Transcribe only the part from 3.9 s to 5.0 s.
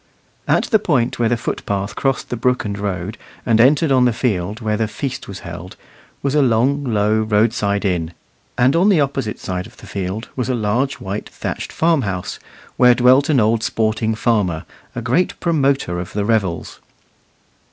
on the field where the